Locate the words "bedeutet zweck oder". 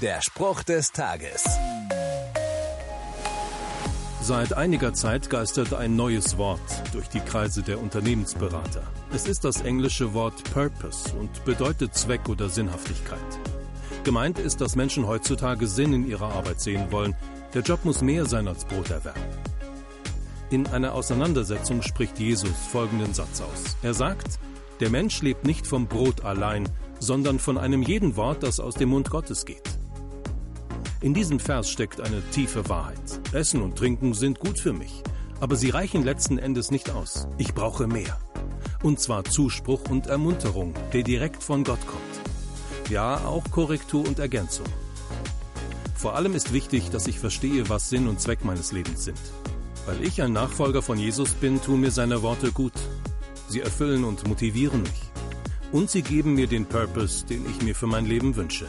11.44-12.48